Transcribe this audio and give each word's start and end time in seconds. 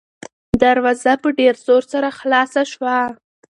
دروازه 0.61 1.13
په 1.23 1.29
ډېر 1.39 1.55
زور 1.65 1.83
سره 1.93 2.09
خلاصه 2.19 2.61
شوه. 2.71 2.97